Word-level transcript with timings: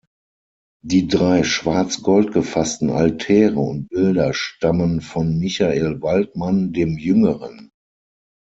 Die 0.83 1.07
drei 1.07 1.43
schwarz-gold 1.43 2.33
gefassten 2.33 2.89
Altäre 2.89 3.59
und 3.59 3.87
Bilder 3.87 4.33
stammen 4.33 4.99
von 4.99 5.37
Michael 5.37 6.01
Waldmann 6.01 6.73
dem 6.73 6.97
Jüngeren. 6.97 7.69